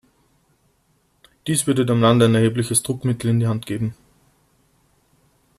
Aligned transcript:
Dies 1.45 1.67
würde 1.67 1.85
dem 1.85 2.01
Land 2.01 2.23
ein 2.23 2.33
erhebliches 2.33 2.81
Druckmittel 2.81 3.29
in 3.29 3.39
die 3.39 3.45
Hand 3.47 3.67
geben. 3.67 3.93